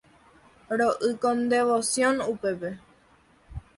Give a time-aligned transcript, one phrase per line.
[0.77, 2.71] Ro'y con devoción upépe.